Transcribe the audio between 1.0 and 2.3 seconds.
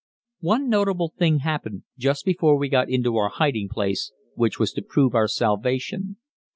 thing happened just